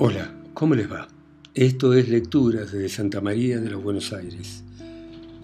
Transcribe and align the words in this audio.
Hola, 0.00 0.32
¿cómo 0.54 0.76
les 0.76 0.88
va? 0.88 1.08
Esto 1.54 1.92
es 1.92 2.08
Lecturas 2.08 2.70
de 2.70 2.88
Santa 2.88 3.20
María 3.20 3.58
de 3.58 3.68
los 3.68 3.82
Buenos 3.82 4.12
Aires, 4.12 4.62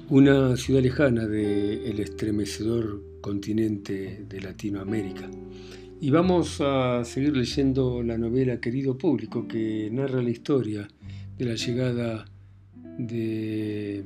una 0.08 0.56
ciudad 0.56 0.80
lejana 0.80 1.26
del 1.26 1.98
estremecedor 1.98 3.02
continente 3.20 4.24
de 4.28 4.40
Latinoamérica. 4.40 5.28
Y 6.00 6.08
vamos 6.10 6.60
a 6.60 7.04
seguir 7.04 7.36
leyendo 7.36 8.00
la 8.04 8.16
novela 8.16 8.60
Querido 8.60 8.96
Público, 8.96 9.48
que 9.48 9.90
narra 9.90 10.22
la 10.22 10.30
historia 10.30 10.86
de 11.36 11.44
la 11.44 11.56
llegada 11.56 12.24
de 12.96 14.04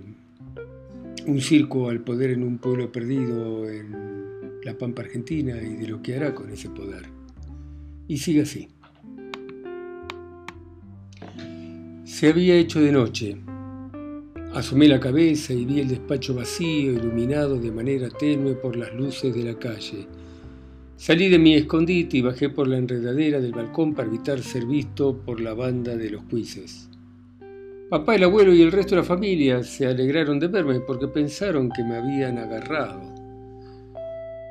un 1.26 1.42
circo 1.42 1.90
al 1.90 2.00
poder 2.00 2.30
en 2.30 2.42
un 2.42 2.56
pueblo 2.56 2.90
perdido 2.90 3.68
en 3.68 4.62
la 4.64 4.78
Pampa 4.78 5.02
Argentina 5.02 5.60
y 5.60 5.74
de 5.74 5.88
lo 5.88 6.00
que 6.00 6.16
hará 6.16 6.34
con 6.34 6.50
ese 6.50 6.70
poder. 6.70 7.04
Y 8.08 8.16
sigue 8.16 8.40
así. 8.40 8.66
Se 12.18 12.30
había 12.30 12.56
hecho 12.56 12.80
de 12.80 12.90
noche. 12.90 13.36
Asomé 14.52 14.88
la 14.88 14.98
cabeza 14.98 15.52
y 15.52 15.64
vi 15.64 15.78
el 15.78 15.86
despacho 15.86 16.34
vacío, 16.34 16.94
iluminado 16.94 17.60
de 17.60 17.70
manera 17.70 18.08
tenue 18.08 18.54
por 18.54 18.74
las 18.74 18.92
luces 18.92 19.32
de 19.32 19.44
la 19.44 19.56
calle. 19.56 20.08
Salí 20.96 21.28
de 21.28 21.38
mi 21.38 21.54
escondite 21.54 22.16
y 22.16 22.22
bajé 22.22 22.48
por 22.48 22.66
la 22.66 22.76
enredadera 22.76 23.40
del 23.40 23.52
balcón 23.52 23.94
para 23.94 24.08
evitar 24.08 24.40
ser 24.40 24.66
visto 24.66 25.16
por 25.16 25.40
la 25.40 25.54
banda 25.54 25.94
de 25.94 26.10
los 26.10 26.24
cuises. 26.24 26.90
Papá, 27.88 28.16
el 28.16 28.24
abuelo 28.24 28.52
y 28.52 28.62
el 28.62 28.72
resto 28.72 28.96
de 28.96 29.02
la 29.02 29.06
familia 29.06 29.62
se 29.62 29.86
alegraron 29.86 30.40
de 30.40 30.48
verme 30.48 30.80
porque 30.80 31.06
pensaron 31.06 31.70
que 31.70 31.84
me 31.84 31.98
habían 31.98 32.36
agarrado. 32.38 33.00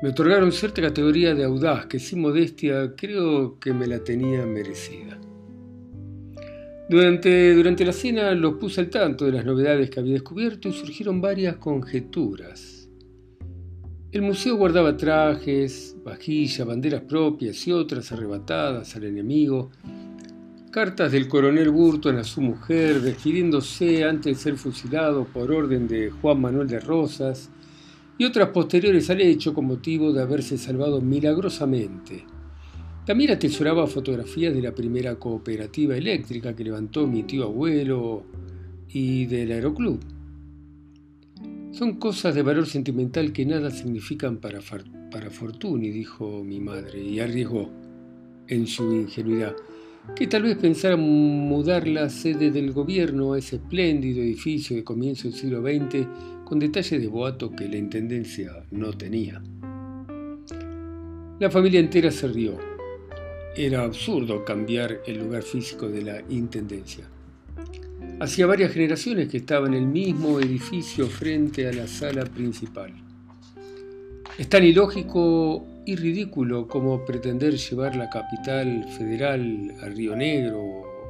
Me 0.00 0.08
otorgaron 0.08 0.52
cierta 0.52 0.80
categoría 0.80 1.34
de 1.34 1.44
audaz 1.44 1.84
que 1.84 1.98
sin 1.98 2.22
modestia 2.22 2.94
creo 2.96 3.58
que 3.58 3.74
me 3.74 3.86
la 3.86 3.98
tenía 3.98 4.46
merecida. 4.46 5.18
Durante, 6.88 7.54
durante 7.54 7.84
la 7.84 7.92
cena 7.92 8.32
los 8.32 8.54
puse 8.54 8.80
al 8.80 8.88
tanto 8.88 9.26
de 9.26 9.32
las 9.32 9.44
novedades 9.44 9.90
que 9.90 10.00
había 10.00 10.14
descubierto 10.14 10.68
y 10.68 10.72
surgieron 10.72 11.20
varias 11.20 11.56
conjeturas. 11.56 12.88
El 14.10 14.22
museo 14.22 14.56
guardaba 14.56 14.96
trajes, 14.96 15.94
vajillas, 16.02 16.66
banderas 16.66 17.02
propias 17.02 17.66
y 17.66 17.72
otras 17.72 18.10
arrebatadas 18.10 18.96
al 18.96 19.04
enemigo, 19.04 19.70
cartas 20.70 21.12
del 21.12 21.28
coronel 21.28 21.68
Burton 21.68 22.16
a 22.16 22.24
su 22.24 22.40
mujer 22.40 23.02
despidiéndose 23.02 24.04
antes 24.04 24.38
de 24.38 24.42
ser 24.42 24.56
fusilado 24.56 25.26
por 25.26 25.52
orden 25.52 25.86
de 25.86 26.08
Juan 26.08 26.40
Manuel 26.40 26.68
de 26.68 26.80
Rosas 26.80 27.50
y 28.16 28.24
otras 28.24 28.48
posteriores 28.48 29.10
al 29.10 29.20
hecho 29.20 29.52
con 29.52 29.66
motivo 29.66 30.10
de 30.14 30.22
haberse 30.22 30.56
salvado 30.56 31.02
milagrosamente. 31.02 32.24
También 33.08 33.30
atesoraba 33.30 33.86
fotografías 33.86 34.52
de 34.52 34.60
la 34.60 34.74
primera 34.74 35.14
cooperativa 35.14 35.96
eléctrica 35.96 36.54
que 36.54 36.62
levantó 36.62 37.06
mi 37.06 37.22
tío 37.22 37.44
abuelo 37.44 38.22
y 38.86 39.24
del 39.24 39.50
aeroclub. 39.50 39.98
Son 41.72 41.94
cosas 41.94 42.34
de 42.34 42.42
valor 42.42 42.66
sentimental 42.66 43.32
que 43.32 43.46
nada 43.46 43.70
significan 43.70 44.36
para, 44.36 44.60
para 45.10 45.30
Fortuny, 45.30 45.88
dijo 45.88 46.44
mi 46.44 46.60
madre, 46.60 47.02
y 47.02 47.18
arriesgó, 47.18 47.70
en 48.46 48.66
su 48.66 48.92
ingenuidad, 48.92 49.56
que 50.14 50.26
tal 50.26 50.42
vez 50.42 50.58
pensara 50.58 50.98
mudar 50.98 51.88
la 51.88 52.10
sede 52.10 52.50
del 52.50 52.72
gobierno 52.72 53.32
a 53.32 53.38
ese 53.38 53.56
espléndido 53.56 54.20
edificio 54.20 54.76
de 54.76 54.84
comienzo 54.84 55.28
del 55.28 55.38
siglo 55.38 55.62
XX 55.62 56.06
con 56.44 56.58
detalles 56.58 57.00
de 57.00 57.08
boato 57.08 57.52
que 57.52 57.70
la 57.70 57.78
intendencia 57.78 58.52
no 58.70 58.92
tenía. 58.92 59.42
La 61.40 61.50
familia 61.50 61.80
entera 61.80 62.10
se 62.10 62.28
rió. 62.28 62.77
Era 63.60 63.82
absurdo 63.82 64.44
cambiar 64.44 65.00
el 65.04 65.18
lugar 65.18 65.42
físico 65.42 65.88
de 65.88 66.02
la 66.02 66.22
Intendencia. 66.28 67.08
Hacía 68.20 68.46
varias 68.46 68.70
generaciones 68.70 69.28
que 69.28 69.38
estaba 69.38 69.66
en 69.66 69.74
el 69.74 69.84
mismo 69.84 70.38
edificio 70.38 71.08
frente 71.08 71.66
a 71.66 71.72
la 71.72 71.88
sala 71.88 72.24
principal. 72.24 72.92
Es 74.38 74.48
tan 74.48 74.62
ilógico 74.62 75.66
y 75.84 75.96
ridículo 75.96 76.68
como 76.68 77.04
pretender 77.04 77.56
llevar 77.56 77.96
la 77.96 78.08
capital 78.08 78.86
federal 78.96 79.74
a 79.82 79.88
Río 79.88 80.14
Negro 80.14 80.62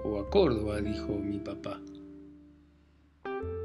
o 0.05 0.19
a 0.19 0.31
Córdoba, 0.31 0.81
dijo 0.81 1.19
mi 1.19 1.41
papá. 1.41 1.79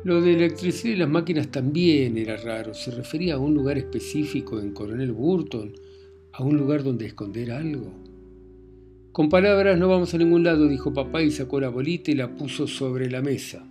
Lo 0.04 0.20
de 0.20 0.34
electricidad 0.34 0.94
y 0.94 0.98
las 0.98 1.10
máquinas 1.10 1.48
también 1.48 2.18
era 2.18 2.36
raro. 2.36 2.74
Se 2.74 2.92
refería 2.92 3.36
a 3.36 3.40
un 3.40 3.54
lugar 3.54 3.78
específico 3.78 4.60
en 4.60 4.74
Coronel 4.74 5.14
Burton, 5.14 5.72
a 6.34 6.44
un 6.44 6.58
lugar 6.58 6.84
donde 6.84 7.06
esconder 7.06 7.50
algo. 7.50 8.03
Con 9.14 9.30
palabras 9.30 9.78
no 9.78 9.88
vamos 9.90 10.12
a 10.16 10.18
ningún 10.18 10.44
lado, 10.44 10.68
dijo 10.68 10.92
papá 10.92 11.22
y 11.22 11.30
sacó 11.30 11.60
la 11.60 11.70
bolita 11.70 12.10
y 12.10 12.16
la 12.16 12.36
puso 12.36 12.66
sobre 12.66 13.12
la 13.12 13.22
mesa. 13.22 13.64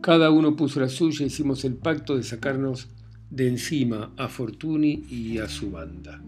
Cada 0.00 0.32
uno 0.32 0.56
puso 0.56 0.80
la 0.80 0.88
suya, 0.88 1.24
hicimos 1.24 1.64
el 1.64 1.74
pacto 1.74 2.16
de 2.16 2.24
sacarnos 2.24 2.88
de 3.30 3.46
encima 3.46 4.12
a 4.16 4.26
Fortuny 4.26 5.04
y 5.08 5.38
a 5.38 5.48
su 5.48 5.70
banda. 5.70 6.20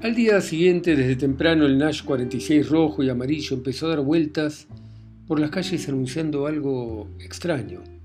Al 0.00 0.16
día 0.16 0.40
siguiente, 0.40 0.96
desde 0.96 1.14
temprano, 1.14 1.64
el 1.64 1.78
Nash 1.78 2.02
46 2.02 2.68
rojo 2.68 3.04
y 3.04 3.08
amarillo 3.08 3.54
empezó 3.54 3.86
a 3.86 3.90
dar 3.90 4.00
vueltas 4.00 4.66
por 5.28 5.38
las 5.38 5.50
calles 5.50 5.88
anunciando 5.88 6.48
algo 6.48 7.08
extraño. 7.20 7.97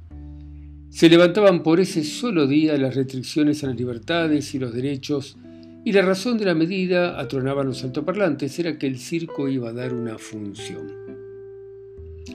Se 0.94 1.10
levantaban 1.10 1.64
por 1.64 1.80
ese 1.80 2.04
solo 2.04 2.46
día 2.46 2.78
las 2.78 2.94
restricciones 2.94 3.64
a 3.64 3.68
las 3.68 3.76
libertades 3.76 4.54
y 4.54 4.60
los 4.60 4.76
derechos, 4.76 5.36
y 5.84 5.92
la 5.92 6.04
razón 6.04 6.38
de 6.38 6.46
la 6.46 6.54
medida, 6.54 7.20
atronaban 7.20 7.66
los 7.66 7.84
altoparlantes, 7.84 8.60
era 8.60 8.78
que 8.78 8.86
el 8.86 9.00
circo 9.00 9.50
iba 9.50 9.70
a 9.70 9.74
dar 9.74 9.92
una 9.96 10.20
función. 10.20 10.94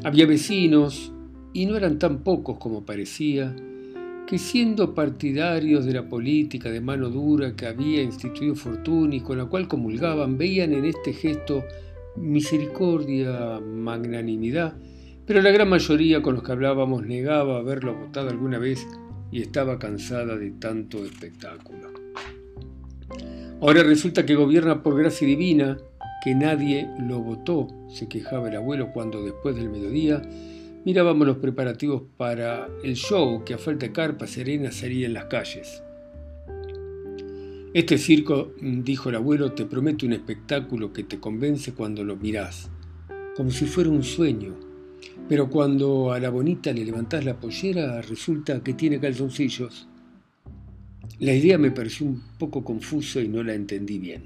Había 0.03 0.27
vecinos, 0.27 1.13
y 1.53 1.67
no 1.67 1.77
eran 1.77 2.01
tan 2.01 2.25
pocos 2.25 2.59
como 2.59 2.85
parecía, 2.85 3.55
que 4.27 4.39
siendo 4.39 4.93
partidarios 4.93 5.85
de 5.85 5.93
la 5.93 6.09
política 6.09 6.69
de 6.69 6.81
mano 6.81 7.11
dura 7.11 7.55
que 7.55 7.67
había 7.67 8.03
instituido 8.03 8.57
Fortuny, 8.57 9.21
con 9.21 9.39
la 9.39 9.45
cual 9.45 9.69
comulgaban, 9.69 10.37
veían 10.37 10.73
en 10.73 10.85
este 10.85 11.13
gesto 11.13 11.63
misericordia, 12.17 13.61
magnanimidad, 13.61 14.75
pero 15.29 15.43
la 15.43 15.51
gran 15.51 15.69
mayoría 15.69 16.23
con 16.23 16.35
los 16.35 16.43
que 16.43 16.53
hablábamos 16.53 17.07
negaba 17.07 17.59
haberlo 17.59 17.95
votado 17.95 18.31
alguna 18.31 18.59
vez 18.59 18.87
y 19.31 19.43
estaba 19.43 19.79
cansada 19.79 20.37
de 20.37 20.53
tanto 20.53 21.05
espectáculo. 21.05 21.93
Ahora 23.61 23.83
resulta 23.83 24.25
que 24.25 24.35
gobierna 24.35 24.83
por 24.83 24.97
gracia 24.97 25.27
divina, 25.27 25.77
que 26.25 26.35
nadie 26.35 26.89
lo 26.99 27.21
votó, 27.21 27.69
se 27.91 28.09
quejaba 28.09 28.49
el 28.49 28.57
abuelo 28.57 28.91
cuando 28.95 29.23
después 29.23 29.55
del 29.55 29.69
mediodía 29.69 30.23
mirábamos 30.87 31.27
los 31.27 31.37
preparativos 31.37 32.05
para 32.17 32.67
el 32.83 32.95
show 32.97 33.45
que 33.45 33.53
a 33.53 33.59
falta 33.59 33.85
de 33.85 33.93
carpa 33.93 34.27
serena 34.27 34.73
sería 34.73 35.07
en 35.07 35.13
las 35.13 35.27
calles. 35.27 35.83
Este 37.75 37.99
circo, 37.99 38.55
dijo 38.63 39.11
el 39.11 39.17
abuelo, 39.17 39.53
te 39.53 39.67
promete 39.67 40.07
un 40.07 40.15
espectáculo 40.15 40.95
que 40.95 41.05
te 41.05 41.21
convence 41.21 41.75
cuando 41.75 42.03
lo 42.03 42.17
mirás, 42.17 42.71
como 43.37 43.51
si 43.51 43.67
fuera 43.67 43.91
un 43.91 44.03
sueño 44.03 44.68
pero 45.29 45.51
cuando 45.51 46.13
a 46.13 46.19
la 46.19 46.31
bonita 46.31 46.73
le 46.73 46.85
levantás 46.85 47.25
la 47.25 47.39
pollera, 47.39 48.01
resulta 48.01 48.63
que 48.63 48.75
tiene 48.75 48.99
calzoncillos. 48.99 49.87
La 51.21 51.35
idea 51.35 51.59
me 51.59 51.71
pareció 51.71 52.07
un 52.07 52.23
poco 52.39 52.65
confusa 52.65 53.21
y 53.21 53.29
no 53.29 53.43
la 53.43 53.55
entendí 53.55 53.99
bien. 53.99 54.23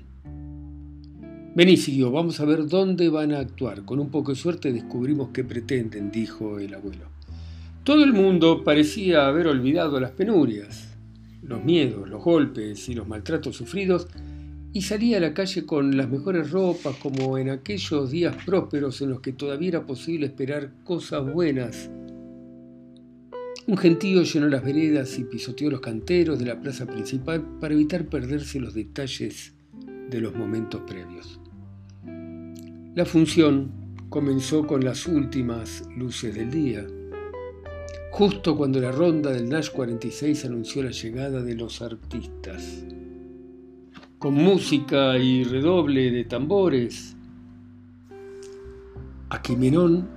Vení, 1.55 1.77
siguió, 1.77 2.11
vamos 2.11 2.41
a 2.41 2.45
ver 2.45 2.67
dónde 2.67 3.09
van 3.09 3.33
a 3.33 3.41
actuar. 3.41 3.85
Con 3.85 3.99
un 3.99 4.11
poco 4.11 4.33
de 4.33 4.37
suerte 4.37 4.73
descubrimos 4.73 5.31
qué 5.31 5.45
pretenden, 5.45 6.11
dijo 6.11 6.59
el 6.59 6.75
abuelo. 6.75 7.07
Todo 7.85 8.05
el 8.05 8.12
mundo 8.12 8.62
parecía 8.62 9.27
haber 9.27 9.49
olvidado 9.49 9.99
las 9.99 10.12
penurias, 10.12 10.97
los 11.43 11.65
miedos, 11.65 12.09
los 12.09 12.23
golpes 12.23 12.88
y 12.88 12.94
los 12.94 13.09
maltratos 13.09 13.56
sufridos 13.56 14.06
y 14.75 14.83
salía 14.83 15.19
a 15.19 15.21
la 15.21 15.35
calle 15.35 15.67
con 15.67 15.97
las 15.97 16.09
mejores 16.09 16.51
ropas 16.51 16.97
como 16.97 17.37
en 17.37 17.51
aquellos 17.51 18.11
días 18.11 18.35
prósperos 18.45 19.01
en 19.03 19.11
los 19.11 19.21
que 19.21 19.33
todavía 19.33 19.69
era 19.69 19.87
posible 19.87 20.27
esperar 20.27 20.73
cosas 20.85 21.31
buenas. 21.31 21.91
Un 23.67 23.77
gentío 23.77 24.23
llenó 24.23 24.49
las 24.49 24.65
veredas 24.65 25.19
y 25.19 25.25
pisoteó 25.25 25.71
los 25.71 25.81
canteros 25.81 26.39
de 26.39 26.47
la 26.47 26.61
plaza 26.61 26.87
principal 26.87 27.59
para 27.61 27.75
evitar 27.75 28.07
perderse 28.07 28.59
los 28.59 28.75
detalles 28.75 29.53
de 30.11 30.21
los 30.21 30.35
momentos 30.35 30.81
previos. 30.87 31.39
La 32.95 33.05
función 33.05 33.71
comenzó 34.09 34.67
con 34.67 34.85
las 34.85 35.07
últimas 35.07 35.85
luces 35.97 36.35
del 36.35 36.51
día, 36.51 36.87
justo 38.11 38.57
cuando 38.57 38.81
la 38.81 38.91
ronda 38.91 39.31
del 39.31 39.49
Nash 39.49 39.71
46 39.71 40.45
anunció 40.45 40.83
la 40.83 40.91
llegada 40.91 41.43
de 41.43 41.55
los 41.55 41.81
artistas 41.81 42.85
con 44.23 44.35
música 44.35 45.19
y 45.19 45.43
redoble 45.43 46.13
de 46.13 46.23
tambores. 46.23 47.17
Aquimenón 49.31 50.09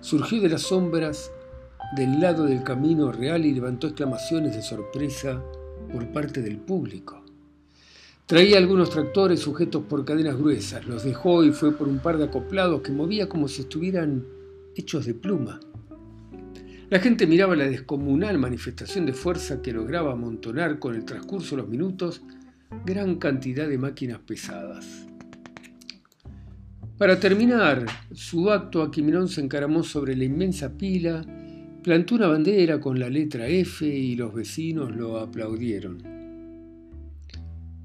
surgió 0.00 0.40
de 0.40 0.48
las 0.48 0.62
sombras 0.62 1.30
del 1.94 2.18
lado 2.18 2.44
del 2.44 2.64
camino 2.64 3.12
real 3.12 3.46
y 3.46 3.54
levantó 3.54 3.86
exclamaciones 3.86 4.56
de 4.56 4.62
sorpresa 4.62 5.40
por 5.92 6.08
parte 6.08 6.42
del 6.42 6.56
público. 6.56 7.24
Traía 8.26 8.58
algunos 8.58 8.90
tractores 8.90 9.38
sujetos 9.38 9.84
por 9.84 10.04
cadenas 10.04 10.36
gruesas, 10.36 10.84
los 10.84 11.04
dejó 11.04 11.44
y 11.44 11.52
fue 11.52 11.70
por 11.70 11.86
un 11.86 12.00
par 12.00 12.18
de 12.18 12.24
acoplados 12.24 12.82
que 12.82 12.90
movía 12.90 13.28
como 13.28 13.46
si 13.46 13.62
estuvieran 13.62 14.24
hechos 14.74 15.06
de 15.06 15.14
pluma. 15.14 15.60
La 16.90 16.98
gente 16.98 17.28
miraba 17.28 17.54
la 17.54 17.68
descomunal 17.68 18.38
manifestación 18.38 19.06
de 19.06 19.12
fuerza 19.12 19.62
que 19.62 19.72
lograba 19.72 20.14
amontonar 20.14 20.80
con 20.80 20.96
el 20.96 21.04
transcurso 21.04 21.54
de 21.54 21.62
los 21.62 21.70
minutos 21.70 22.22
gran 22.84 23.16
cantidad 23.16 23.68
de 23.68 23.78
máquinas 23.78 24.18
pesadas. 24.20 25.06
Para 26.98 27.18
terminar 27.18 27.86
su 28.12 28.50
acto, 28.50 28.82
Aquiminon 28.82 29.28
se 29.28 29.40
encaramó 29.40 29.82
sobre 29.82 30.14
la 30.16 30.24
inmensa 30.24 30.76
pila, 30.76 31.24
plantó 31.82 32.14
una 32.14 32.28
bandera 32.28 32.80
con 32.80 32.98
la 32.98 33.08
letra 33.08 33.48
F 33.48 33.86
y 33.86 34.14
los 34.14 34.32
vecinos 34.32 34.94
lo 34.94 35.18
aplaudieron. 35.18 35.98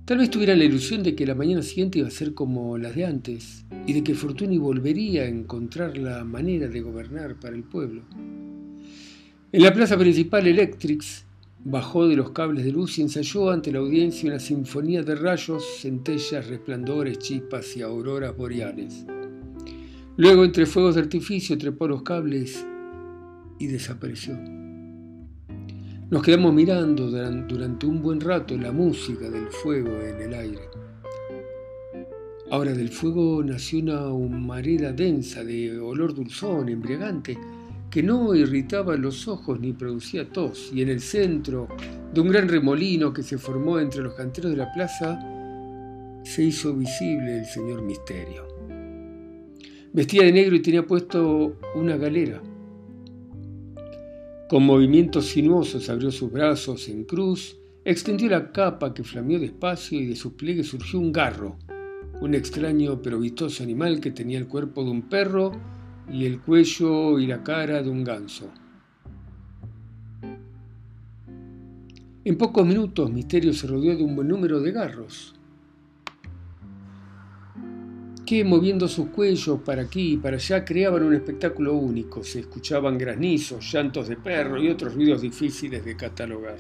Tal 0.06 0.20
vez 0.20 0.30
tuvieran 0.30 0.60
la 0.60 0.66
ilusión 0.66 1.04
de 1.04 1.16
que 1.16 1.26
la 1.26 1.36
mañana 1.36 1.62
siguiente 1.62 2.00
iba 2.00 2.08
a 2.08 2.12
ser 2.12 2.34
como 2.34 2.78
las 2.78 2.96
de 2.96 3.06
antes 3.06 3.66
y 3.86 3.94
de 3.94 4.04
que 4.04 4.16
Fortuny 4.16 4.58
volvería 4.58 5.24
a 5.24 5.28
encontrar 5.28 5.98
la 5.98 6.24
manera 6.24 6.68
de 6.70 6.80
gobernar 6.80 7.36
para 7.40 7.56
el 7.56 7.64
pueblo. 7.64 8.04
En 9.52 9.64
la 9.64 9.74
plaza 9.74 9.98
principal, 9.98 10.48
Electrix 10.48 11.27
bajó 11.70 12.08
de 12.08 12.16
los 12.16 12.32
cables 12.32 12.64
de 12.64 12.72
luz 12.72 12.98
y 12.98 13.02
ensayó 13.02 13.50
ante 13.50 13.74
la 13.74 13.80
audiencia 13.80 14.30
una 14.30 14.40
sinfonía 14.40 15.04
de 15.04 15.16
rayos, 15.16 15.66
centellas, 15.82 16.48
resplandores, 16.48 17.20
chispas 17.20 17.76
y 17.76 17.82
auroras 17.82 18.36
boreales. 18.38 19.06
Luego, 20.16 20.46
entre 20.46 20.66
fuegos 20.66 20.96
de 20.96 21.02
artificio, 21.02 21.58
trepó 21.58 21.90
los 21.90 22.04
cables 22.04 22.66
y 23.60 23.68
desapareció. 23.68 24.40
Nos 26.10 26.24
quedamos 26.24 26.54
mirando 26.54 27.12
durante 27.12 27.86
un 27.86 28.02
buen 28.02 28.22
rato 28.22 28.56
la 28.58 28.72
música 28.72 29.30
del 29.30 29.48
fuego 29.48 29.92
en 30.00 30.22
el 30.22 30.34
aire. 30.34 30.62
Ahora 32.50 32.72
del 32.72 32.88
fuego 32.88 33.44
nació 33.44 33.80
una 33.80 34.08
humareda 34.08 34.94
densa 34.94 35.44
de 35.44 35.78
olor 35.78 36.14
dulzón, 36.14 36.70
embriagante, 36.70 37.38
que 37.90 38.04
no 38.04 38.36
irritaba 38.36 38.98
los 38.98 39.28
ojos 39.28 39.60
ni 39.60 39.74
producía 39.74 40.30
tos, 40.30 40.72
y 40.74 40.82
en 40.82 40.90
el 40.90 41.00
centro 41.00 41.68
de 42.14 42.22
un 42.22 42.30
gran 42.30 42.48
remolino 42.48 43.14
que 43.14 43.24
se 43.24 43.38
formó 43.38 43.80
entre 43.80 44.02
los 44.02 44.14
canteros 44.14 44.52
de 44.52 44.58
la 44.58 44.72
plaza, 44.74 45.20
se 46.24 46.44
hizo 46.44 46.74
visible 46.76 47.40
el 47.40 47.46
señor 47.46 47.82
Misterio. 47.82 48.48
Vestía 49.94 50.24
de 50.24 50.34
negro 50.34 50.56
y 50.56 50.62
tenía 50.62 50.86
puesto 50.86 51.58
una 51.76 51.96
galera. 51.96 52.42
Con 54.50 54.64
movimientos 54.64 55.28
sinuosos 55.28 55.90
abrió 55.90 56.12
sus 56.12 56.32
brazos 56.32 56.90
en 56.90 57.06
cruz, 57.06 57.58
extendió 57.86 58.30
la 58.30 58.52
capa 58.52 58.94
que 58.94 59.04
flameó 59.04 59.40
despacio 59.40 60.00
y 60.00 60.08
de 60.08 60.16
sus 60.16 60.34
pliegues 60.34 60.68
surgió 60.68 61.00
un 61.00 61.12
garro, 61.12 61.58
un 62.20 62.34
extraño 62.34 63.02
pero 63.02 63.20
vistoso 63.20 63.64
animal 63.64 64.02
que 64.02 64.12
tenía 64.12 64.38
el 64.38 64.48
cuerpo 64.48 64.84
de 64.84 64.92
un 64.92 65.04
perro 65.04 65.54
y 66.12 66.26
el 66.26 66.40
cuello 66.40 67.20
y 67.20 67.28
la 67.28 67.44
cara 67.44 67.82
de 67.82 67.90
un 67.90 68.04
ganso. 68.04 68.50
En 72.24 72.38
pocos 72.38 72.66
minutos 72.66 73.12
Misterio 73.12 73.54
se 73.54 73.68
rodeó 73.68 73.96
de 73.96 74.04
un 74.04 74.16
buen 74.16 74.28
número 74.28 74.60
de 74.60 74.72
garros 74.72 75.34
que 78.28 78.44
moviendo 78.44 78.90
sus 78.90 79.08
cuellos 79.08 79.62
para 79.62 79.84
aquí 79.84 80.14
y 80.14 80.18
para 80.18 80.36
allá 80.36 80.66
creaban 80.66 81.02
un 81.04 81.14
espectáculo 81.14 81.76
único. 81.76 82.26
Se 82.26 82.42
escuchaban 82.42 82.98
granizos, 82.98 83.72
llantos 83.72 84.10
de 84.10 84.18
perro 84.18 84.62
y 84.62 84.68
otros 84.68 84.96
ruidos 84.96 85.22
difíciles 85.22 85.86
de 85.86 85.96
catalogar. 85.96 86.58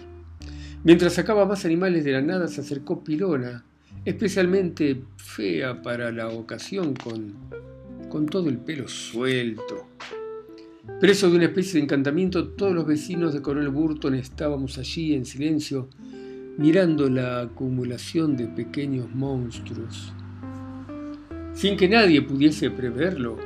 Mientras 0.85 1.15
sacaba 1.15 1.45
más 1.45 1.65
animales 1.65 2.05
de 2.05 2.13
la 2.13 2.21
nada, 2.21 2.47
se 2.47 2.61
acercó 2.61 3.03
Pilona, 3.03 3.65
especialmente 4.05 5.03
fea 5.17 5.81
para 5.81 6.09
la 6.13 6.29
ocasión, 6.29 6.93
con, 6.93 7.35
con 8.09 8.25
todo 8.25 8.49
el 8.49 8.57
pelo 8.57 8.87
suelto. 8.87 9.87
Preso 10.99 11.29
de 11.29 11.35
una 11.35 11.45
especie 11.45 11.73
de 11.73 11.83
encantamiento, 11.83 12.49
todos 12.49 12.73
los 12.73 12.87
vecinos 12.87 13.33
de 13.33 13.41
Coronel 13.41 13.69
Burton 13.69 14.15
estábamos 14.15 14.77
allí 14.77 15.13
en 15.13 15.25
silencio, 15.25 15.89
mirando 16.57 17.09
la 17.09 17.41
acumulación 17.41 18.35
de 18.35 18.47
pequeños 18.47 19.13
monstruos. 19.13 20.11
Sin 21.53 21.77
que 21.77 21.87
nadie 21.87 22.21
pudiese 22.21 22.71
preverlo, 22.71 23.37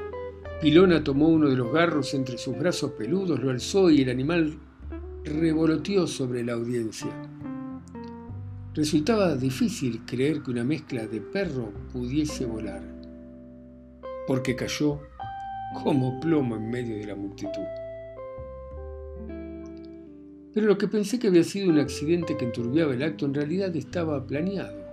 Pilona 0.62 1.04
tomó 1.04 1.28
uno 1.28 1.50
de 1.50 1.58
los 1.58 1.74
garros 1.74 2.14
entre 2.14 2.38
sus 2.38 2.58
brazos 2.58 2.92
peludos, 2.92 3.42
lo 3.42 3.50
alzó 3.50 3.90
y 3.90 4.02
el 4.02 4.10
animal 4.10 4.54
revoloteó 5.26 6.08
sobre 6.08 6.44
la 6.44 6.54
audiencia. 6.54 7.10
Resultaba 8.74 9.36
difícil 9.36 10.02
creer 10.06 10.42
que 10.42 10.52
una 10.52 10.64
mezcla 10.64 11.06
de 11.06 11.20
perro 11.20 11.74
pudiese 11.92 12.46
volar, 12.46 13.01
porque 14.32 14.56
cayó 14.56 14.98
como 15.84 16.18
plomo 16.22 16.56
en 16.56 16.70
medio 16.70 16.96
de 16.96 17.06
la 17.06 17.16
multitud. 17.16 17.68
Pero 20.54 20.68
lo 20.68 20.78
que 20.78 20.88
pensé 20.88 21.20
que 21.20 21.28
había 21.28 21.44
sido 21.44 21.70
un 21.70 21.80
accidente 21.80 22.38
que 22.38 22.46
enturbiaba 22.46 22.94
el 22.94 23.04
acto 23.04 23.26
en 23.26 23.34
realidad 23.34 23.76
estaba 23.76 24.26
planeado. 24.26 24.86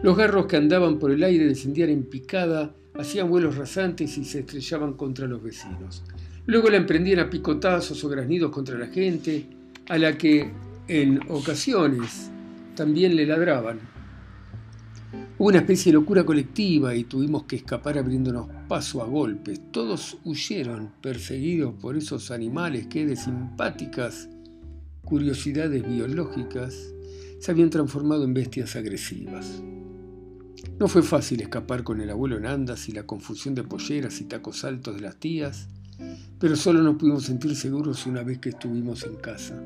Los 0.00 0.16
garros 0.16 0.46
que 0.46 0.58
andaban 0.58 1.00
por 1.00 1.10
el 1.10 1.24
aire 1.24 1.44
descendían 1.44 1.90
en 1.90 2.04
picada, 2.04 2.72
hacían 2.94 3.28
vuelos 3.28 3.56
rasantes 3.56 4.16
y 4.16 4.24
se 4.24 4.38
estrellaban 4.38 4.92
contra 4.92 5.26
los 5.26 5.42
vecinos. 5.42 6.04
Luego 6.46 6.70
la 6.70 6.76
emprendían 6.76 7.18
a 7.18 7.30
picotazos 7.30 8.04
o 8.04 8.08
graznidos 8.08 8.52
contra 8.52 8.78
la 8.78 8.86
gente, 8.86 9.44
a 9.88 9.98
la 9.98 10.16
que 10.16 10.52
en 10.86 11.18
ocasiones 11.28 12.30
también 12.76 13.16
le 13.16 13.26
ladraban. 13.26 13.80
Hubo 15.38 15.48
una 15.48 15.58
especie 15.58 15.90
de 15.90 15.98
locura 15.98 16.24
colectiva 16.24 16.94
y 16.94 17.04
tuvimos 17.04 17.44
que 17.44 17.56
escapar 17.56 17.98
abriéndonos 17.98 18.48
paso 18.68 19.02
a 19.02 19.06
golpes. 19.06 19.60
Todos 19.72 20.18
huyeron, 20.24 20.92
perseguidos 21.00 21.74
por 21.74 21.96
esos 21.96 22.30
animales 22.30 22.86
que 22.86 23.06
de 23.06 23.16
simpáticas 23.16 24.28
curiosidades 25.04 25.86
biológicas 25.88 26.74
se 27.40 27.50
habían 27.50 27.70
transformado 27.70 28.24
en 28.24 28.34
bestias 28.34 28.76
agresivas. 28.76 29.62
No 30.78 30.86
fue 30.86 31.02
fácil 31.02 31.40
escapar 31.40 31.82
con 31.82 32.00
el 32.00 32.10
abuelo 32.10 32.36
en 32.36 32.46
andas 32.46 32.88
y 32.88 32.92
la 32.92 33.06
confusión 33.06 33.54
de 33.54 33.64
polleras 33.64 34.20
y 34.20 34.24
tacos 34.24 34.64
altos 34.64 34.94
de 34.94 35.00
las 35.00 35.16
tías, 35.16 35.68
pero 36.38 36.56
solo 36.56 36.82
nos 36.82 36.96
pudimos 36.96 37.24
sentir 37.24 37.56
seguros 37.56 38.06
una 38.06 38.22
vez 38.22 38.38
que 38.38 38.50
estuvimos 38.50 39.04
en 39.04 39.16
casa. 39.16 39.60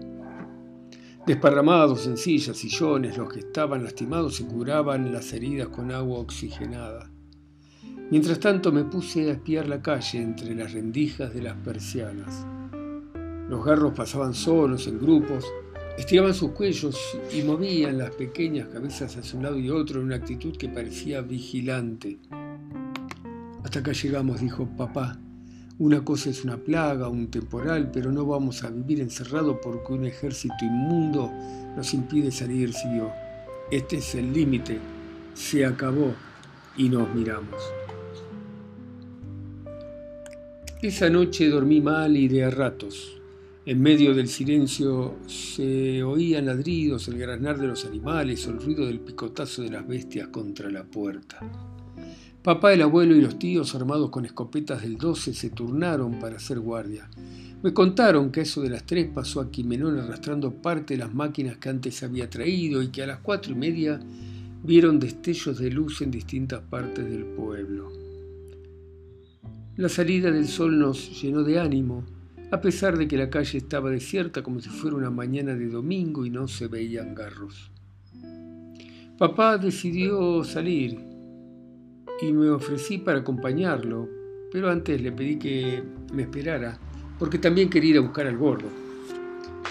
Desparramados 1.27 2.07
en 2.07 2.17
sillas, 2.17 2.57
sillones, 2.57 3.19
los 3.19 3.33
que 3.33 3.41
estaban 3.41 3.83
lastimados 3.83 4.37
se 4.37 4.47
curaban 4.47 5.13
las 5.13 5.33
heridas 5.33 5.69
con 5.69 5.91
agua 5.91 6.21
oxigenada. 6.21 7.11
Mientras 8.11 8.39
tanto 8.39 8.71
me 8.71 8.85
puse 8.85 9.29
a 9.29 9.33
espiar 9.33 9.69
la 9.69 9.83
calle 9.83 10.21
entre 10.21 10.55
las 10.55 10.73
rendijas 10.73 11.35
de 11.35 11.43
las 11.43 11.57
persianas. 11.57 12.47
Los 13.49 13.65
garros 13.65 13.93
pasaban 13.95 14.35
solos, 14.35 14.87
en 14.87 15.01
grupos, 15.01 15.45
Estiraban 15.97 16.35
sus 16.35 16.51
cuellos 16.51 17.19
y 17.33 17.43
movían 17.43 17.97
las 17.97 18.11
pequeñas 18.11 18.69
cabezas 18.69 19.17
hacia 19.17 19.39
un 19.39 19.45
lado 19.45 19.59
y 19.59 19.71
otro 19.71 20.01
en 20.01 20.07
una 20.07 20.17
actitud 20.17 20.55
que 20.55 20.69
parecía 20.69 21.23
vigilante. 21.23 22.19
Hasta 23.65 23.79
acá 23.79 23.93
llegamos, 23.93 24.41
dijo 24.43 24.69
papá. 24.77 25.19
Una 25.79 26.03
cosa 26.03 26.31
es 26.31 26.43
una 26.43 26.57
plaga, 26.57 27.11
un 27.11 27.27
temporal, 27.31 27.91
pero 27.93 28.11
no 28.11 28.25
vamos 28.25 28.65
a 28.65 28.71
vivir 28.71 29.01
encerrados 29.01 29.59
porque 29.63 29.93
un 29.93 30.07
ejército 30.07 30.55
inmundo 30.63 31.31
nos 31.77 31.93
impide 31.93 32.33
salir, 32.33 32.73
siguió. 32.73 33.13
Este 33.71 33.99
es 33.99 34.15
el 34.15 34.33
límite. 34.33 34.79
Se 35.35 35.67
acabó 35.67 36.15
y 36.79 36.89
nos 36.89 37.15
miramos. 37.15 37.61
Esa 40.81 41.11
noche 41.11 41.51
dormí 41.51 41.83
mal 41.83 42.17
y 42.17 42.29
de 42.29 42.45
a 42.45 42.51
ratos. 42.51 43.21
En 43.67 43.83
medio 43.83 44.15
del 44.15 44.29
silencio 44.29 45.17
se 45.27 46.03
oían 46.03 46.47
ladridos, 46.47 47.09
el 47.09 47.19
graznar 47.19 47.59
de 47.59 47.67
los 47.67 47.85
animales 47.85 48.47
o 48.47 48.51
el 48.53 48.63
ruido 48.63 48.87
del 48.87 49.01
picotazo 49.01 49.61
de 49.61 49.71
las 49.71 49.87
bestias 49.87 50.29
contra 50.29 50.71
la 50.71 50.85
puerta. 50.85 51.41
Papá, 52.47 52.73
el 52.73 52.83
abuelo 52.83 53.17
y 53.17 53.21
los 53.21 53.41
tíos, 53.41 53.75
armados 53.75 54.09
con 54.11 54.25
escopetas 54.25 54.81
del 54.81 54.97
12, 54.99 55.35
se 55.35 55.51
turnaron 55.51 56.21
para 56.21 56.37
hacer 56.37 56.61
guardia. 56.61 57.11
Me 57.61 57.75
contaron 57.75 58.31
que 58.31 58.43
eso 58.43 58.63
de 58.63 58.71
las 58.71 58.87
tres 58.87 59.09
pasó 59.13 59.41
a 59.41 59.51
Quimenón 59.51 59.99
arrastrando 59.99 60.53
parte 60.53 60.95
de 60.95 60.99
las 60.99 61.13
máquinas 61.13 61.57
que 61.57 61.71
antes 61.71 62.05
había 62.05 62.31
traído 62.31 62.85
y 62.85 62.93
que 62.93 63.03
a 63.03 63.09
las 63.09 63.19
cuatro 63.19 63.51
y 63.51 63.57
media 63.57 63.99
vieron 64.63 65.01
destellos 65.01 65.59
de 65.59 65.73
luz 65.73 66.03
en 66.03 66.13
distintas 66.13 66.61
partes 66.61 67.05
del 67.11 67.25
pueblo. 67.25 67.91
La 69.75 69.89
salida 69.89 70.31
del 70.31 70.47
sol 70.47 70.79
nos 70.79 71.21
llenó 71.21 71.43
de 71.43 71.59
ánimo 71.59 72.05
a 72.53 72.61
pesar 72.61 72.97
de 72.97 73.09
que 73.09 73.17
la 73.17 73.29
calle 73.29 73.59
estaba 73.59 73.91
desierta 73.91 74.45
como 74.45 74.61
si 74.61 74.69
fuera 74.69 74.97
una 74.97 75.11
mañana 75.11 75.57
de 75.57 75.67
domingo 75.67 76.25
y 76.25 76.31
no 76.31 76.47
se 76.47 76.69
veían 76.69 77.13
garros. 77.13 77.73
Papá 79.19 79.59
decidió 79.59 80.45
salir 80.45 81.06
y 82.21 82.33
me 82.33 82.51
ofrecí 82.51 82.99
para 82.99 83.19
acompañarlo, 83.19 84.09
pero 84.51 84.71
antes 84.71 85.01
le 85.01 85.13
pedí 85.13 85.39
que 85.39 85.83
me 86.13 86.23
esperara, 86.23 86.79
porque 87.19 87.39
también 87.39 87.69
quería 87.69 87.91
ir 87.91 87.99
a 87.99 88.03
buscar 88.03 88.27
al 88.27 88.37
gordo. 88.37 88.69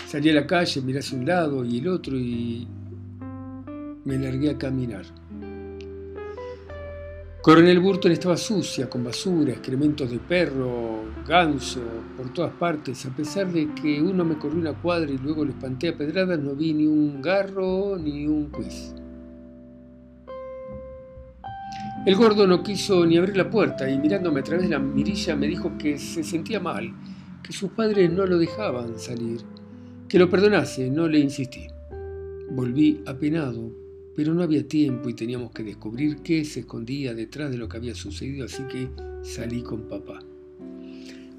Salí 0.07 0.29
a 0.29 0.33
la 0.33 0.47
calle, 0.47 0.81
miré 0.81 0.99
hacia 0.99 1.17
un 1.17 1.25
lado 1.25 1.65
y 1.65 1.79
el 1.79 1.87
otro 1.87 2.15
y 2.15 2.67
Me 4.05 4.19
largué 4.19 4.51
a 4.51 4.57
caminar. 4.57 5.03
Coronel 7.41 7.79
Burton 7.79 8.11
estaba 8.11 8.37
sucia, 8.37 8.89
con 8.89 9.03
basura, 9.03 9.51
excrementos 9.51 10.09
de 10.09 10.19
perro, 10.19 11.03
ganso, 11.27 11.81
por 12.17 12.31
todas 12.33 12.53
partes. 12.53 13.05
A 13.05 13.15
pesar 13.15 13.51
de 13.51 13.71
que 13.73 14.01
uno 14.01 14.23
me 14.25 14.37
corrió 14.37 14.59
una 14.59 14.73
cuadra 14.73 15.11
y 15.11 15.17
luego 15.17 15.43
le 15.43 15.51
espanté 15.51 15.89
a 15.89 15.97
pedradas, 15.97 16.39
no 16.39 16.55
vi 16.55 16.73
ni 16.73 16.85
un 16.85 17.21
garro 17.21 17.97
ni 17.97 18.27
un 18.27 18.49
quiz. 18.49 18.93
El 22.05 22.15
gordo 22.15 22.45
no 22.45 22.61
quiso 22.61 23.03
ni 23.03 23.17
abrir 23.17 23.35
la 23.35 23.49
puerta 23.49 23.89
y 23.89 23.97
mirándome 23.97 24.41
a 24.41 24.43
través 24.43 24.65
de 24.65 24.69
la 24.69 24.77
mirilla 24.77 25.35
me 25.35 25.47
dijo 25.47 25.75
que 25.75 25.97
se 25.97 26.23
sentía 26.23 26.59
mal, 26.59 26.93
que 27.41 27.51
sus 27.51 27.71
padres 27.71 28.11
no 28.11 28.27
lo 28.27 28.37
dejaban 28.37 28.99
salir, 28.99 29.41
que 30.07 30.19
lo 30.19 30.29
perdonase, 30.29 30.87
no 30.91 31.07
le 31.07 31.17
insistí. 31.17 31.65
Volví 32.51 33.01
apenado, 33.07 33.71
pero 34.15 34.35
no 34.35 34.43
había 34.43 34.67
tiempo 34.67 35.09
y 35.09 35.15
teníamos 35.15 35.49
que 35.49 35.63
descubrir 35.63 36.17
qué 36.17 36.45
se 36.45 36.59
escondía 36.59 37.15
detrás 37.15 37.49
de 37.49 37.57
lo 37.57 37.67
que 37.67 37.77
había 37.77 37.95
sucedido, 37.95 38.45
así 38.45 38.61
que 38.67 38.87
salí 39.23 39.63
con 39.63 39.87
papá. 39.87 40.19